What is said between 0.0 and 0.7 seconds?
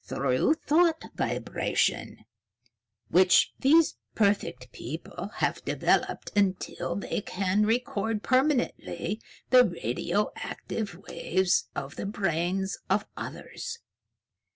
"Through